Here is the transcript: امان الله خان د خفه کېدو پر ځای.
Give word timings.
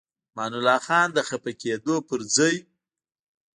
امان 0.31 0.51
الله 0.57 0.77
خان 0.85 1.07
د 1.13 1.17
خفه 1.27 1.51
کېدو 1.61 1.95
پر 2.07 2.19
ځای. 2.35 2.55